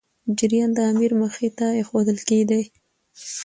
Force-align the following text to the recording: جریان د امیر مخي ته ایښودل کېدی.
جریان 0.37 0.69
د 0.77 0.79
امیر 0.91 1.11
مخي 1.21 1.49
ته 1.57 1.67
ایښودل 1.77 2.17
کېدی. 2.29 2.61